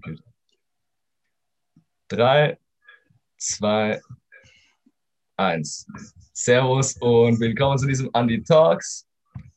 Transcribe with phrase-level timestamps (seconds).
[0.00, 0.22] Computer.
[2.08, 2.58] Drei,
[3.36, 4.00] zwei,
[5.36, 5.86] eins.
[6.32, 9.06] Servus und willkommen zu diesem Andy Talks.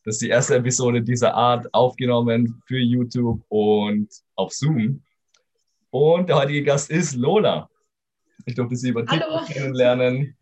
[0.03, 5.03] Das ist die erste Episode dieser Art, aufgenommen für YouTube und auf Zoom.
[5.91, 7.69] Und der heutige Gast ist Lola.
[8.45, 10.35] Ich durfte sie über TikTok kennenlernen.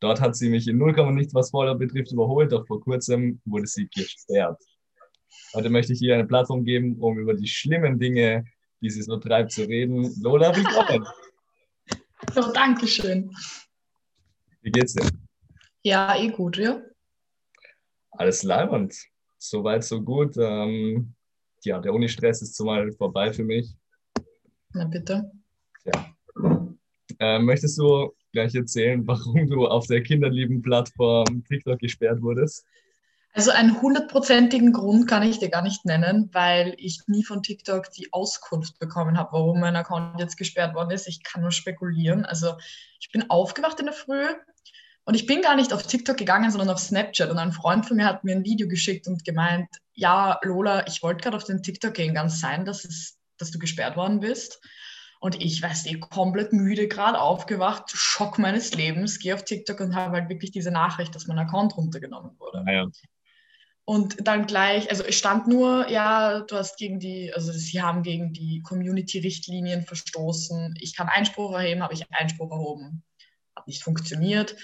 [0.00, 3.66] Dort hat sie mich in 0, nichts, was Spoiler betrifft, überholt, doch vor kurzem wurde
[3.66, 4.60] sie gesperrt.
[5.54, 8.46] Heute möchte ich ihr eine Plattform geben, um über die schlimmen Dinge,
[8.82, 10.12] die sie so treibt, zu reden.
[10.20, 11.06] Lola, willkommen.
[12.34, 13.30] So, danke schön.
[14.60, 15.08] Wie geht's dir?
[15.82, 16.82] Ja, eh gut, ja.
[18.10, 18.94] Alles leibend.
[19.38, 20.36] Soweit, so gut.
[20.36, 21.14] Ähm,
[21.64, 23.72] ja, der Uni-Stress ist zumal vorbei für mich.
[24.72, 25.30] Na bitte.
[25.84, 26.14] Ja.
[27.20, 32.66] Ähm, möchtest du gleich erzählen, warum du auf der kinderlieben Plattform TikTok gesperrt wurdest?
[33.34, 37.90] Also einen hundertprozentigen Grund kann ich dir gar nicht nennen, weil ich nie von TikTok
[37.90, 41.08] die Auskunft bekommen habe, warum mein Account jetzt gesperrt worden ist.
[41.08, 42.26] Ich kann nur spekulieren.
[42.26, 42.54] Also
[43.00, 44.26] ich bin aufgewacht in der Früh
[45.04, 47.30] und ich bin gar nicht auf TikTok gegangen, sondern auf Snapchat.
[47.30, 51.02] Und ein Freund von mir hat mir ein Video geschickt und gemeint, ja, Lola, ich
[51.02, 52.14] wollte gerade auf den TikTok gehen.
[52.14, 54.60] Ganz sein, dass, es, dass du gesperrt worden bist.
[55.20, 59.94] Und ich, weiß nicht, komplett müde, gerade aufgewacht, Schock meines Lebens, gehe auf TikTok und
[59.94, 62.64] habe halt wirklich diese Nachricht, dass mein Account runtergenommen wurde.
[62.64, 62.88] Naja.
[63.92, 68.02] Und dann gleich, also es stand nur, ja, du hast gegen die, also sie haben
[68.02, 70.76] gegen die Community-Richtlinien verstoßen.
[70.80, 73.02] Ich kann Einspruch erheben, habe ich Einspruch erhoben.
[73.54, 74.56] Hat nicht funktioniert.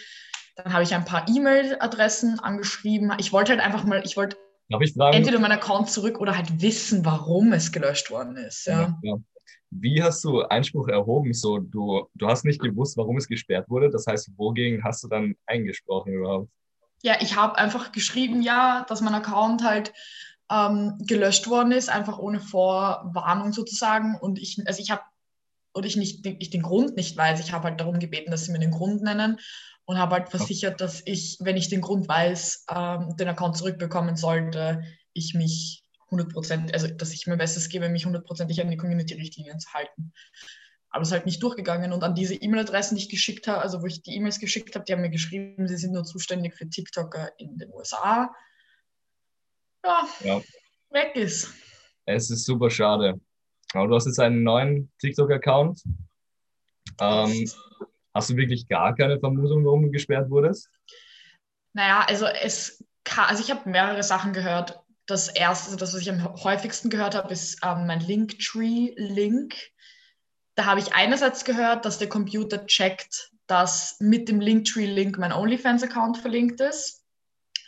[0.57, 3.13] Dann habe ich ein paar E-Mail-Adressen angeschrieben.
[3.19, 4.39] Ich wollte halt einfach mal, ich wollte
[4.71, 8.67] entweder meinen Account zurück oder halt wissen, warum es gelöscht worden ist.
[8.67, 8.99] Ja.
[9.03, 9.17] ja.
[9.69, 11.35] Wie hast du Einspruch erhoben?
[11.35, 13.91] So, du, du hast nicht gewusst, warum es gesperrt wurde.
[13.91, 16.49] Das heißt, wogegen hast du dann eingesprochen überhaupt?
[17.03, 19.93] Ja, ich habe einfach geschrieben, ja, dass mein Account halt
[20.51, 24.17] ähm, gelöscht worden ist, einfach ohne Vorwarnung sozusagen.
[24.19, 25.03] Und ich, also ich habe,
[25.75, 28.53] oder ich nicht, ich den Grund nicht weiß, ich habe halt darum gebeten, dass sie
[28.53, 29.39] mir den Grund nennen
[29.85, 34.17] und habe halt versichert, dass ich, wenn ich den Grund weiß, ähm, den Account zurückbekommen
[34.17, 39.61] sollte, ich mich 100%, also dass ich mir Bestes gebe, mich hundertprozentig an die Community-Richtlinien
[39.61, 40.13] zu halten
[40.91, 41.93] aber es ist halt nicht durchgegangen.
[41.93, 44.85] Und an diese E-Mail-Adressen, die ich geschickt habe, also wo ich die E-Mails geschickt habe,
[44.85, 48.35] die haben mir geschrieben, sie sind nur zuständig für TikToker in den USA.
[49.85, 50.41] Ja, ja.
[50.91, 51.53] weg ist.
[52.07, 53.21] Es ist super schade.
[53.75, 55.83] Aber du hast jetzt einen neuen TikTok-Account.
[57.01, 57.51] Ähm,
[58.15, 60.71] hast du wirklich gar keine Vermutung, warum du gesperrt wurdest?
[61.75, 64.81] Naja, also es kann, also ich habe mehrere Sachen gehört.
[65.07, 69.55] Das erste, das, was ich am häufigsten gehört habe, ist ähm, mein Linktree-Link.
[70.59, 76.19] Da habe ich einerseits gehört, dass der Computer checkt, dass mit dem Linktree-Link mein OnlyFans-Account
[76.19, 77.05] verlinkt ist.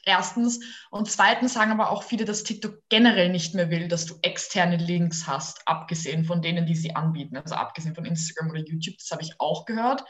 [0.05, 0.59] Erstens.
[0.91, 4.77] Und zweitens sagen aber auch viele, dass TikTok generell nicht mehr will, dass du externe
[4.77, 7.37] Links hast, abgesehen von denen, die sie anbieten.
[7.37, 8.97] Also abgesehen von Instagram oder YouTube.
[8.99, 10.03] Das habe ich auch gehört.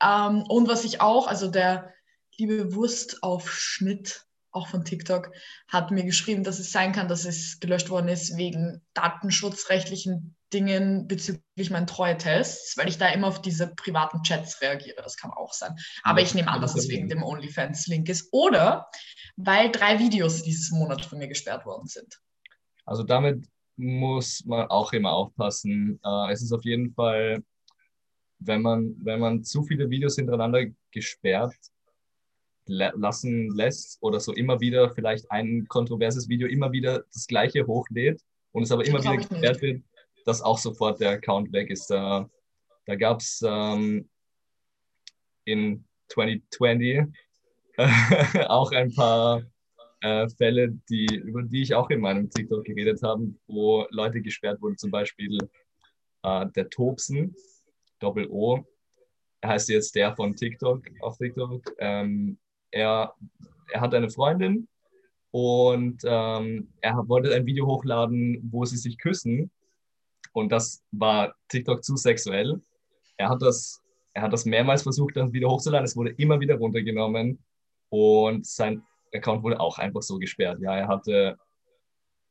[0.00, 1.92] Ähm, und was ich auch, also der
[2.36, 5.32] liebe Wurstaufschnitt auch von TikTok,
[5.66, 11.08] hat mir geschrieben, dass es sein kann, dass es gelöscht worden ist wegen datenschutzrechtlichen Dingen
[11.08, 15.02] bezüglich meinen Treue-Tests, weil ich da immer auf diese privaten Chats reagiere.
[15.02, 15.74] Das kann auch sein.
[16.02, 18.28] Aber ich nehme an, dass es wegen dem OnlyFans-Link ist.
[18.32, 18.88] Oder
[19.36, 22.20] weil drei Videos dieses Monat von mir gesperrt worden sind.
[22.84, 26.00] Also damit muss man auch immer aufpassen.
[26.04, 27.42] Äh, es ist auf jeden Fall,
[28.38, 31.54] wenn man, wenn man zu viele Videos hintereinander gesperrt
[32.66, 38.20] lassen lässt oder so immer wieder vielleicht ein kontroverses Video immer wieder das gleiche hochlädt
[38.52, 39.82] und es aber immer wieder gesperrt wird,
[40.24, 41.88] dass auch sofort der Account weg ist.
[41.88, 42.28] Da,
[42.86, 44.08] da gab es ähm,
[45.44, 46.98] in 2020
[47.76, 49.42] äh, auch ein paar
[50.00, 54.60] äh, Fälle, die, über die ich auch in meinem TikTok geredet habe, wo Leute gesperrt
[54.60, 55.38] wurden, zum Beispiel
[56.22, 57.34] äh, der Tobsen,
[58.00, 58.64] Doppel-O,
[59.40, 61.62] er heißt jetzt der von TikTok auf TikTok.
[61.78, 62.38] Ähm,
[62.70, 63.14] er,
[63.72, 64.68] er hat eine Freundin
[65.30, 69.50] und ähm, er wollte ein Video hochladen, wo sie sich küssen
[70.38, 72.60] und das war TikTok zu sexuell.
[73.16, 73.82] Er hat das,
[74.14, 75.84] er hat das mehrmals versucht, dann wieder hochzuladen.
[75.84, 77.42] Es wurde immer wieder runtergenommen.
[77.90, 78.82] Und sein
[79.14, 80.60] Account wurde auch einfach so gesperrt.
[80.60, 81.38] Ja, er hatte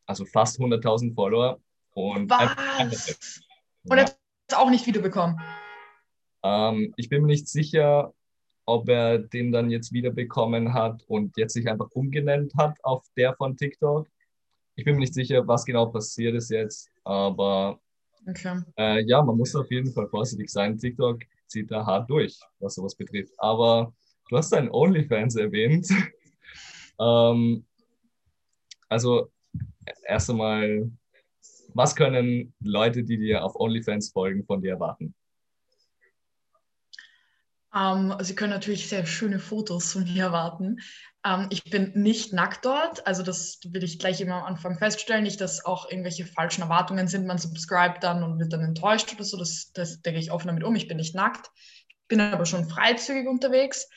[0.06, 1.60] also fast 100.000 Follower.
[1.94, 3.42] Und Was?
[3.84, 5.40] Und er hat es auch nicht wiederbekommen.
[6.44, 8.14] Ähm, ich bin mir nicht sicher,
[8.66, 13.36] ob er den dann jetzt wiederbekommen hat und jetzt sich einfach umgenannt hat auf der
[13.36, 14.08] von TikTok.
[14.76, 17.80] Ich bin mir nicht sicher, was genau passiert ist jetzt, aber
[18.28, 18.62] Okay.
[18.78, 20.78] Äh, ja, man muss auf jeden Fall vorsichtig sein.
[20.78, 23.34] TikTok zieht da hart durch, was sowas betrifft.
[23.38, 23.94] Aber
[24.30, 25.88] du hast deinen OnlyFans erwähnt.
[27.00, 27.66] ähm,
[28.90, 29.32] also,
[30.04, 30.92] erst einmal,
[31.74, 35.14] Was können Leute, die dir auf OnlyFans folgen, von dir erwarten?
[37.78, 40.80] Ähm, Sie können natürlich sehr schöne Fotos von mir erwarten.
[41.26, 45.24] Ähm, ich bin nicht nackt dort, also das will ich gleich immer am Anfang feststellen.
[45.24, 47.28] Nicht, dass auch irgendwelche falschen Erwartungen sind.
[47.28, 49.38] Man subscribt dann und wird dann enttäuscht oder so.
[49.38, 50.76] Das, das denke ich offen damit um.
[50.76, 51.50] Ich bin nicht nackt,
[52.08, 53.88] bin aber schon freizügig unterwegs.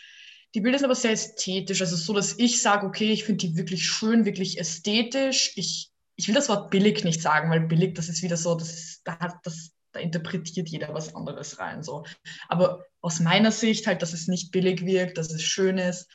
[0.54, 3.56] Die Bilder sind aber sehr ästhetisch, also so, dass ich sage, okay, ich finde die
[3.56, 5.52] wirklich schön, wirklich ästhetisch.
[5.54, 8.72] Ich, ich will das Wort billig nicht sagen, weil billig, das ist wieder so, das
[8.72, 9.02] ist,
[9.44, 11.82] das, da interpretiert jeder was anderes rein.
[11.82, 12.04] So.
[12.48, 16.08] Aber aus meiner Sicht halt, dass es nicht billig wirkt, dass es schön ist.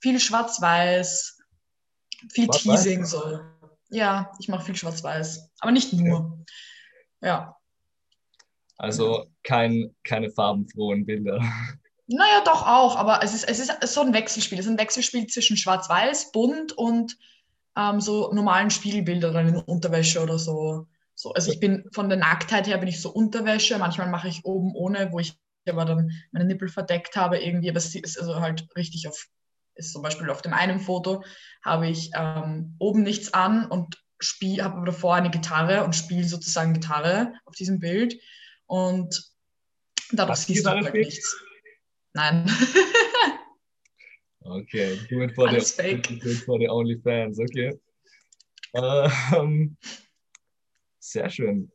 [0.00, 1.38] Viel Schwarz-Weiß,
[2.30, 3.04] viel Schwarz Teasing.
[3.04, 3.40] So.
[3.88, 6.44] Ja, ich mache viel Schwarz-Weiß, aber nicht nur.
[7.20, 7.28] Ja.
[7.28, 7.56] ja.
[8.78, 11.40] Also kein, keine farbenfrohen Bilder.
[12.08, 14.58] Naja, doch auch, aber es ist, es ist so ein Wechselspiel.
[14.58, 17.16] Es ist ein Wechselspiel zwischen Schwarz-Weiß, bunt und
[17.76, 20.86] ähm, so normalen Spiegelbildern in Unterwäsche oder so.
[21.16, 21.32] So.
[21.32, 23.78] Also ich bin von der Nacktheit her bin ich so Unterwäsche.
[23.78, 25.34] Manchmal mache ich oben ohne, wo ich
[25.68, 27.70] aber dann meine Nippel verdeckt habe irgendwie.
[27.70, 29.26] Aber es ist also halt richtig auf,
[29.74, 31.24] ist zum Beispiel auf dem einen Foto
[31.64, 33.96] habe ich ähm, oben nichts an und
[34.42, 38.20] habe aber davor eine Gitarre und spiele sozusagen Gitarre auf diesem Bild.
[38.66, 39.32] Und
[40.12, 41.36] dadurch siehst du halt nichts.
[42.12, 42.50] Nein.
[44.40, 46.20] okay, do it for, Alles the, fake.
[46.20, 47.78] Do it for the OnlyFans, okay.
[48.74, 49.78] Ähm,
[51.10, 51.70] sehr schön.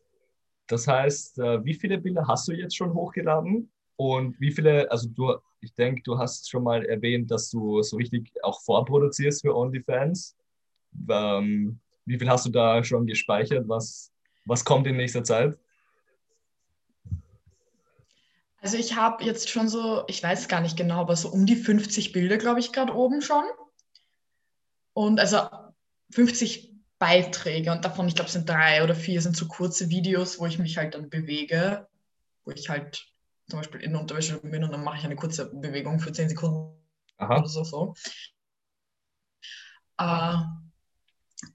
[0.67, 3.71] Das heißt, äh, wie viele Bilder hast du jetzt schon hochgeladen?
[3.97, 7.97] Und wie viele, also du, ich denke, du hast schon mal erwähnt, dass du so
[7.97, 10.35] richtig auch vorproduzierst für OnlyFans.
[11.09, 13.67] Ähm, wie viel hast du da schon gespeichert?
[13.67, 14.11] Was,
[14.45, 15.57] was kommt in nächster Zeit?
[18.61, 21.55] Also ich habe jetzt schon so, ich weiß gar nicht genau, aber so um die
[21.55, 23.43] 50 Bilder, glaube ich, gerade oben schon.
[24.93, 25.37] Und also
[26.11, 26.71] 50
[27.01, 30.59] Beiträge und davon, ich glaube, sind drei oder vier sind so kurze Videos, wo ich
[30.59, 31.87] mich halt dann bewege,
[32.45, 33.07] wo ich halt
[33.49, 36.77] zum Beispiel in Unterwäsche bin und dann mache ich eine kurze Bewegung für 10 Sekunden
[37.17, 37.39] Aha.
[37.39, 37.63] oder so.
[37.63, 37.95] so.
[39.97, 40.35] Äh,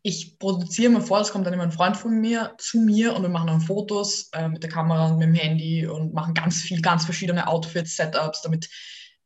[0.03, 3.23] ich produziere mir vor, es kommt dann immer ein Freund von mir zu mir und
[3.23, 6.61] wir machen dann Fotos äh, mit der Kamera und mit dem Handy und machen ganz
[6.61, 8.69] viel, ganz verschiedene Outfits, Setups, damit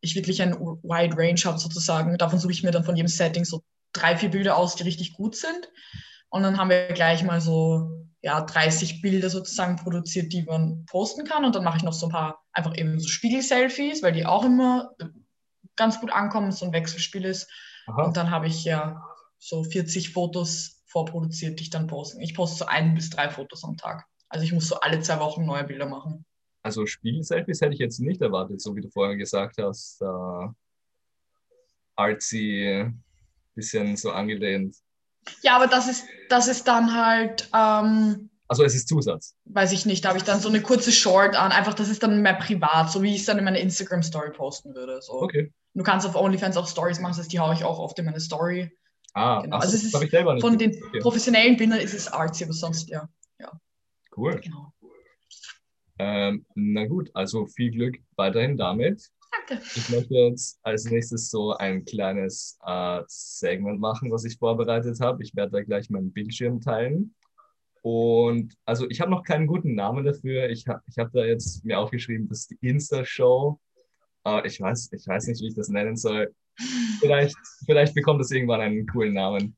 [0.02, 2.18] ich wirklich ein Wide Range habe sozusagen.
[2.18, 5.14] Davon suche ich mir dann von jedem Setting so drei, vier Bilder aus, die richtig
[5.14, 5.70] gut sind.
[6.28, 11.24] Und dann haben wir gleich mal so ja, 30 Bilder sozusagen produziert, die man posten
[11.24, 11.44] kann.
[11.44, 14.44] Und dann mache ich noch so ein paar einfach eben so Spiegel-Selfies, weil die auch
[14.44, 14.94] immer
[15.76, 17.50] ganz gut ankommen, so ein Wechselspiel ist.
[17.86, 18.02] Aha.
[18.02, 19.02] Und dann habe ich ja
[19.38, 22.20] so 40 Fotos vorproduziert, die ich dann poste.
[22.20, 24.04] Ich poste so ein bis drei Fotos am Tag.
[24.28, 26.24] Also ich muss so alle zwei Wochen neue Bilder machen.
[26.62, 30.02] Also Spiegel-Selfies hätte ich jetzt nicht erwartet, so wie du vorher gesagt hast.
[30.02, 30.48] Äh,
[31.96, 32.92] artsy,
[33.54, 34.76] bisschen so angelehnt.
[35.42, 37.48] Ja, aber das ist, das ist dann halt.
[37.54, 39.36] Ähm, also es ist Zusatz.
[39.44, 41.52] Weiß ich nicht, da habe ich dann so eine kurze Short an.
[41.52, 44.74] Einfach, das ist dann mehr privat, so wie ich es dann in meine Instagram-Story posten
[44.74, 45.00] würde.
[45.02, 45.22] So.
[45.22, 45.52] Okay.
[45.74, 48.06] Du kannst auf OnlyFans auch Stories machen, das heißt, die haue ich auch oft in
[48.06, 48.70] meine Story.
[49.14, 49.58] Ah, genau.
[49.58, 50.98] also es ist ich selber nicht von den okay.
[51.00, 53.08] professionellen Bildern ist es artsy, aber sonst ja.
[53.38, 53.52] ja.
[54.16, 54.40] Cool.
[54.40, 54.72] Genau.
[55.98, 59.10] Ähm, na gut, also viel Glück weiterhin damit.
[59.30, 59.62] Danke.
[59.76, 65.22] Ich möchte jetzt als nächstes so ein kleines äh, Segment machen, was ich vorbereitet habe.
[65.22, 67.14] Ich werde da gleich meinen Bildschirm teilen.
[67.82, 70.50] Und also ich habe noch keinen guten Namen dafür.
[70.50, 73.58] Ich habe ich hab da jetzt mir aufgeschrieben, das ist die Insta-Show.
[74.26, 76.34] Äh, ich, weiß, ich weiß nicht, wie ich das nennen soll.
[77.00, 79.56] Vielleicht, vielleicht bekommt es irgendwann einen coolen Namen.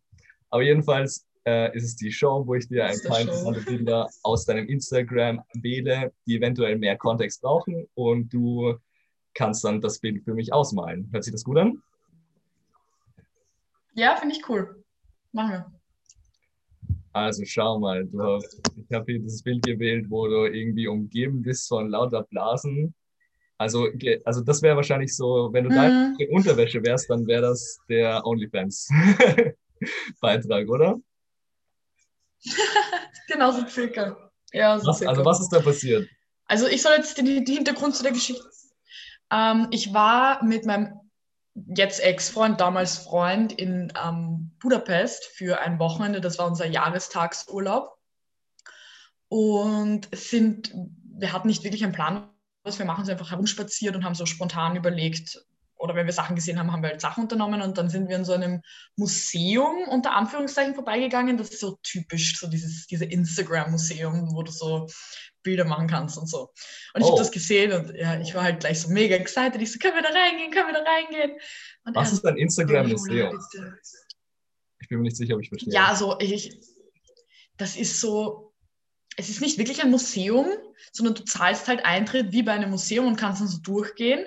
[0.50, 4.44] Aber jedenfalls äh, ist es die Show, wo ich dir ein paar interessante Bilder aus
[4.44, 8.76] deinem Instagram wähle, die eventuell mehr Kontext brauchen und du
[9.34, 11.08] kannst dann das Bild für mich ausmalen.
[11.12, 11.82] Hört sich das gut an?
[13.94, 14.82] Ja, finde ich cool.
[15.32, 15.70] Machen wir.
[17.12, 21.42] Also schau mal, du hast, ich habe hier dieses Bild gewählt, wo du irgendwie umgeben
[21.42, 22.94] bist von lauter Blasen.
[23.58, 23.88] Also,
[24.24, 25.74] also das wäre wahrscheinlich so, wenn du mhm.
[25.74, 30.98] da in Unterwäsche wärst, dann wäre das der OnlyFans-Beitrag, oder?
[33.28, 34.32] genau so circa.
[34.52, 35.10] Ja, so was, circa.
[35.10, 36.08] Also was ist da passiert?
[36.46, 38.42] Also ich soll jetzt den, den Hintergrund zu der Geschichte
[39.32, 41.00] ähm, ich war mit meinem
[41.54, 46.20] jetzt Ex-Freund, damals Freund in ähm, Budapest für ein Wochenende.
[46.20, 47.96] Das war unser Jahrestagsurlaub.
[49.28, 52.28] Und sind, wir hatten nicht wirklich einen Plan,
[52.64, 55.44] was wir machen, sind einfach herumspaziert und haben so spontan überlegt,
[55.82, 58.14] oder wenn wir Sachen gesehen haben, haben wir halt Sachen unternommen und dann sind wir
[58.14, 58.62] in so einem
[58.94, 61.36] Museum unter Anführungszeichen vorbeigegangen.
[61.36, 64.86] Das ist so typisch, so dieses diese Instagram-Museum, wo du so
[65.42, 66.52] Bilder machen kannst und so.
[66.94, 67.10] Und ich oh.
[67.10, 69.60] habe das gesehen und ja, ich war halt gleich so mega excited.
[69.60, 71.32] Ich so, können wir da reingehen, können wir da reingehen?
[71.84, 73.36] Und Was ist dein Instagram-Museum?
[74.80, 75.74] Ich bin mir nicht sicher, ob ich verstehe.
[75.74, 76.60] Ja, so ich,
[77.56, 78.54] das ist so,
[79.16, 80.46] es ist nicht wirklich ein Museum,
[80.92, 84.24] sondern du zahlst halt Eintritt wie bei einem Museum und kannst dann so durchgehen.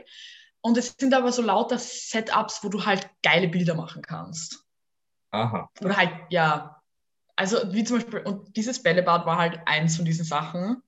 [0.66, 4.66] Und es sind aber so lauter Setups, wo du halt geile Bilder machen kannst.
[5.30, 5.70] Aha.
[5.80, 6.82] Oder halt, ja.
[7.36, 10.82] Also wie zum Beispiel, und dieses Bällebad war halt eins von diesen Sachen.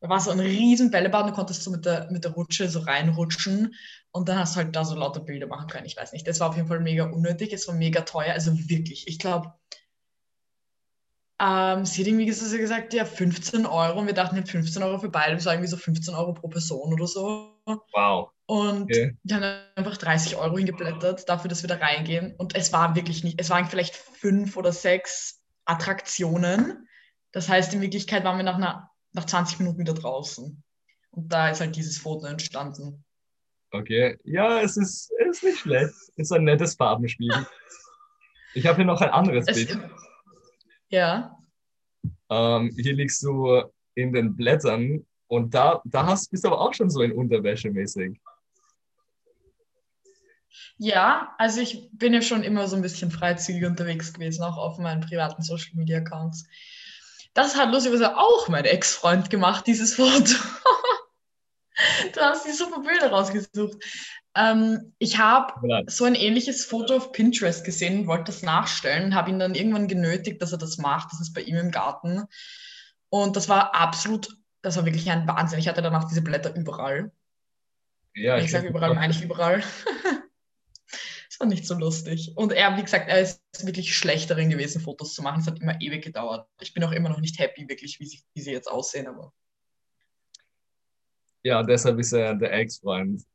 [0.00, 2.80] Da war so ein riesen Bällebad, du konntest so mit der, mit der Rutsche so
[2.80, 3.74] reinrutschen
[4.10, 5.84] und dann hast du halt da so lauter Bilder machen können.
[5.84, 8.56] Ich weiß nicht, das war auf jeden Fall mega unnötig, es war mega teuer, also
[8.70, 9.06] wirklich.
[9.06, 9.52] Ich glaube,
[11.42, 15.34] ähm, sie hat irgendwie gesagt, ja, 15 Euro und wir dachten, 15 Euro für beide,
[15.34, 17.60] das war irgendwie so 15 Euro pro Person oder so.
[17.92, 18.33] Wow.
[18.46, 19.16] Und okay.
[19.30, 19.42] haben
[19.74, 22.34] einfach 30 Euro hingeblättert dafür, dass wir da reingehen.
[22.36, 26.86] Und es war wirklich nicht, es waren vielleicht fünf oder sechs Attraktionen.
[27.32, 30.62] Das heißt, in Wirklichkeit waren wir nach, einer, nach 20 Minuten wieder draußen.
[31.10, 33.04] Und da ist halt dieses Foto entstanden.
[33.70, 35.94] Okay, ja, es ist, es ist nicht schlecht.
[36.16, 37.46] Es ist ein nettes Farbenspiel.
[38.54, 39.78] Ich habe hier noch ein anderes es, Bild.
[40.88, 41.36] Ja.
[42.30, 43.62] Ähm, hier liegst du
[43.94, 47.70] in den Blättern und da, da hast, bist du aber auch schon so in Unterwäsche
[47.70, 48.20] mäßig.
[50.76, 54.78] Ja, also ich bin ja schon immer so ein bisschen freizügig unterwegs gewesen, auch auf
[54.78, 56.46] meinen privaten Social Media Accounts.
[57.32, 60.34] Das hat lustigerweise auch mein Ex-Freund gemacht, dieses Foto.
[62.12, 63.82] du hast die super Bilder rausgesucht.
[64.36, 65.54] Ähm, ich habe
[65.86, 70.42] so ein ähnliches Foto auf Pinterest gesehen, wollte das nachstellen, habe ihn dann irgendwann genötigt,
[70.42, 71.12] dass er das macht.
[71.12, 72.24] Das ist bei ihm im Garten.
[73.10, 75.60] Und das war absolut, das war wirklich ein Wahnsinn.
[75.60, 77.12] Ich hatte danach diese Blätter überall.
[78.14, 79.62] Ja, ich, ich sage überall, meine ich überall.
[81.34, 82.32] das war nicht so lustig.
[82.36, 85.40] Und er, wie gesagt, er ist wirklich schlecht darin gewesen, Fotos zu machen.
[85.40, 86.46] Es hat immer ewig gedauert.
[86.60, 89.32] Ich bin auch immer noch nicht happy, wirklich, wie sie, wie sie jetzt aussehen, aber.
[91.42, 93.22] Ja, deshalb ist er der Ex-Freund.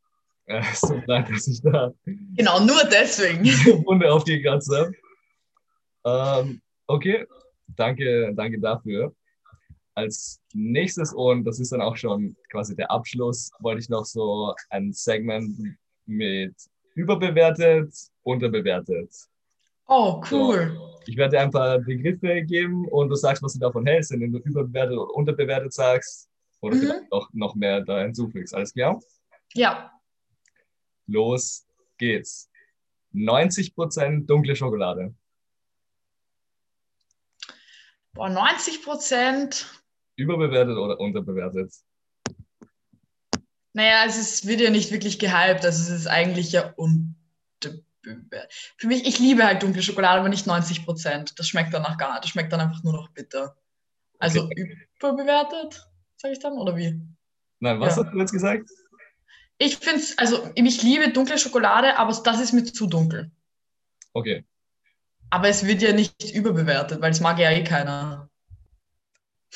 [0.52, 1.94] Es tut leid, dass ich da.
[2.06, 3.46] Genau, nur deswegen.
[3.86, 4.92] Wunde aufgekratzt habe.
[6.44, 7.28] Ähm, okay,
[7.68, 9.14] danke, danke dafür.
[9.94, 14.56] Als nächstes, und das ist dann auch schon quasi der Abschluss, wollte ich noch so
[14.72, 15.78] ein Segment
[16.08, 16.56] mit
[17.00, 19.10] überbewertet, unterbewertet.
[19.88, 20.76] Oh, cool.
[20.76, 24.12] So, ich werde dir ein paar Begriffe geben und du sagst, was du davon hältst,
[24.12, 26.30] wenn du überbewertet oder unterbewertet sagst
[26.60, 26.80] oder mhm.
[26.82, 28.54] vielleicht auch noch mehr da hinzufügst.
[28.54, 29.00] Alles klar?
[29.54, 29.92] Ja.
[31.08, 31.66] Los
[31.98, 32.50] geht's.
[33.14, 35.16] 90% dunkle Schokolade.
[38.14, 39.66] Boah, 90%.
[40.18, 41.74] Überbewertet oder unterbewertet?
[43.80, 48.52] Naja, es ist, wird ja nicht wirklich gehypt, also es ist eigentlich ja unterbewertet.
[48.76, 52.26] Für mich, ich liebe halt dunkle Schokolade, aber nicht 90% Das schmeckt danach gar nicht.
[52.26, 53.56] Das schmeckt dann einfach nur noch bitter.
[54.20, 54.86] Also okay.
[54.98, 57.00] überbewertet, sage ich dann, oder wie?
[57.62, 58.04] Nein, was ja.
[58.04, 58.70] hast du jetzt gesagt?
[59.60, 63.32] Ich finde es, also ich liebe dunkle Schokolade, aber das ist mir zu dunkel.
[64.12, 64.44] Okay.
[65.30, 68.30] Aber es wird ja nicht überbewertet, weil es mag ja eh keiner.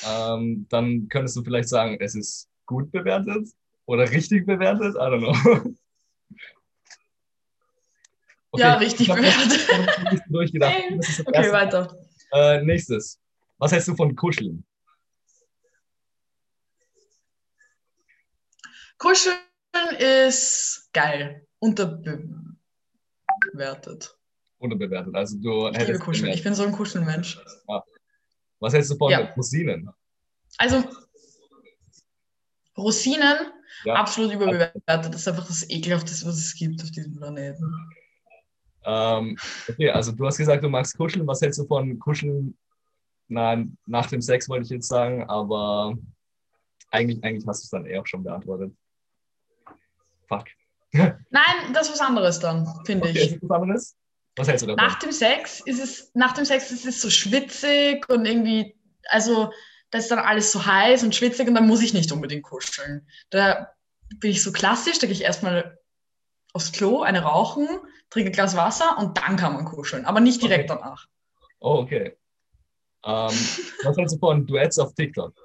[0.08, 3.50] Ähm, dann könntest du vielleicht sagen, es ist gut bewertet
[3.86, 4.96] oder richtig bewertet.
[4.96, 5.74] I don't know.
[8.56, 10.22] Okay, ja, richtig bewertet.
[10.30, 10.76] durchgedacht.
[11.26, 11.98] okay, weiter.
[12.34, 13.20] Äh, nächstes.
[13.58, 14.64] Was hältst du von Kuscheln?
[19.00, 19.40] Kuscheln
[19.98, 21.48] ist geil.
[21.58, 22.16] Unterbewertet.
[24.60, 25.16] Unterbewertet.
[25.16, 26.32] Also du ich liebe Kuscheln.
[26.32, 27.40] Ich bin so ein Kuschelmensch.
[28.60, 29.34] Was hältst du von ja.
[29.36, 29.90] Rosinen?
[30.58, 30.84] Also
[32.78, 33.52] Rosinen,
[33.86, 33.94] ja.
[33.94, 35.14] absolut überbewertet.
[35.14, 37.74] Das ist einfach das Ekelhafteste, was es gibt auf diesem Planeten.
[38.86, 39.38] Ähm,
[39.70, 41.28] okay, also du hast gesagt, du magst Kuscheln.
[41.28, 42.58] Was hältst du von Kuscheln?
[43.28, 45.98] Nein, nach dem Sex wollte ich jetzt sagen, aber
[46.92, 48.74] eigentlich, eigentlich hast du es dann eh auch schon beantwortet.
[50.28, 50.46] Fuck.
[50.94, 53.40] Nein, das ist was anderes dann, finde okay, ich.
[53.42, 53.96] Was anderes?
[54.36, 54.86] Was hältst du davon?
[54.86, 58.76] Nach dem Sex ist es, nach dem Sex ist es so schwitzig und irgendwie,
[59.10, 59.52] also
[59.94, 63.08] da ist dann alles so heiß und schwitzig und dann muss ich nicht unbedingt kuscheln.
[63.30, 63.76] Da
[64.16, 65.78] bin ich so klassisch, da gehe ich erstmal
[66.52, 67.68] aufs Klo, eine rauchen,
[68.10, 70.80] trinke ein Glas Wasser und dann kann man kuscheln, aber nicht direkt okay.
[70.82, 71.06] danach.
[71.60, 72.18] Oh, okay.
[73.04, 73.38] Um, ähm,
[73.84, 75.36] was hältst du von Duets auf TikTok?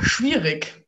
[0.00, 0.84] Schwierig.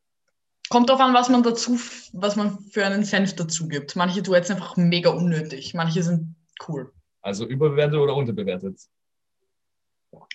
[0.70, 1.78] Kommt darauf an, was man dazu,
[2.12, 3.94] was man für einen Senf dazu gibt.
[3.94, 6.34] Manche Duets sind einfach mega unnötig, manche sind
[6.66, 6.92] cool.
[7.20, 8.80] Also überbewertet oder unterbewertet?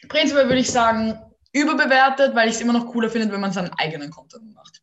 [0.07, 1.19] Prinzipiell würde ich sagen,
[1.53, 4.81] überbewertet, weil ich es immer noch cooler finde, wenn man seinen eigenen Content macht.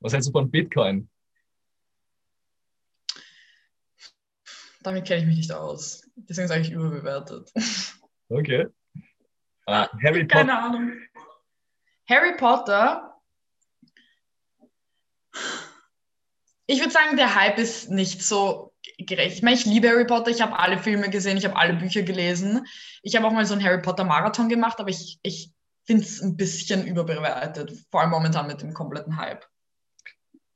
[0.00, 1.08] Was hältst du von Bitcoin?
[4.82, 6.08] Damit kenne ich mich nicht aus.
[6.14, 7.52] Deswegen sage ich überbewertet.
[8.28, 8.66] Okay.
[9.66, 10.46] Uh, Harry Potter.
[10.46, 10.92] Keine Ahnung.
[12.08, 13.14] Harry Potter
[16.66, 19.36] ich würde sagen, der Hype ist nicht so gerecht.
[19.36, 22.02] Ich meine, ich liebe Harry Potter, ich habe alle Filme gesehen, ich habe alle Bücher
[22.02, 22.66] gelesen.
[23.02, 25.52] Ich habe auch mal so einen Harry Potter Marathon gemacht, aber ich, ich
[25.84, 29.44] finde es ein bisschen überbewertet, vor allem momentan mit dem kompletten Hype.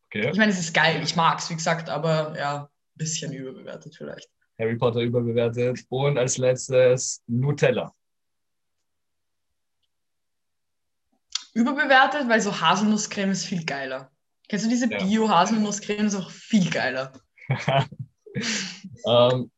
[0.06, 0.30] Okay.
[0.30, 3.94] Ich meine, es ist geil, ich mag es, wie gesagt, aber ja, ein bisschen überbewertet
[3.96, 4.28] vielleicht.
[4.58, 5.84] Harry Potter überbewertet.
[5.88, 7.94] Und als letztes Nutella.
[11.54, 14.10] Überbewertet, weil so Haselnusscreme ist viel geiler.
[14.48, 14.98] Kennst du diese ja.
[14.98, 16.06] Bio-Haselnusscreme?
[16.06, 17.12] Ist auch viel geiler.
[19.06, 19.50] ähm,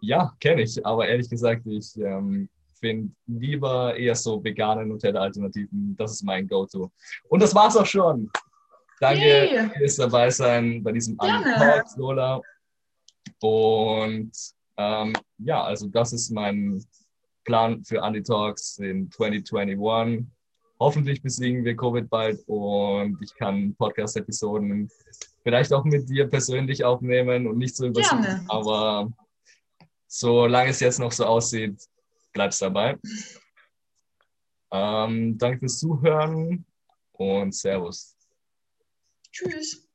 [0.00, 2.48] ja, kenne ich, aber ehrlich gesagt, ich ähm,
[2.78, 5.96] finde lieber eher so vegane Nutella-Alternativen.
[5.96, 6.90] Das ist mein Go-To.
[7.28, 8.30] Und das war's auch schon.
[9.00, 9.70] Danke hey.
[9.76, 12.40] fürs dabei sein bei diesem Talk, Lola.
[13.40, 14.32] Und
[14.76, 16.84] ähm, ja, also das ist mein
[17.44, 20.26] Plan für Andy Talks in 2021.
[20.80, 24.88] Hoffentlich besiegen wir Covid bald und ich kann Podcast-Episoden
[25.48, 28.44] vielleicht auch mit dir persönlich aufnehmen und nicht so übersehen.
[28.48, 29.10] Aber
[30.06, 31.80] solange es jetzt noch so aussieht,
[32.34, 32.98] bleibst dabei.
[34.70, 36.66] Ähm, danke fürs Zuhören
[37.12, 38.14] und Servus.
[39.32, 39.87] Tschüss.